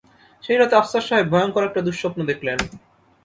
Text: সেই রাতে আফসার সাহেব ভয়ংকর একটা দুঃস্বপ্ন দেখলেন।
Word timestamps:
সেই 0.43 0.57
রাতে 0.59 0.75
আফসার 0.77 1.03
সাহেব 1.07 1.27
ভয়ংকর 1.33 1.67
একটা 1.69 1.81
দুঃস্বপ্ন 1.87 2.19
দেখলেন। 2.29 2.57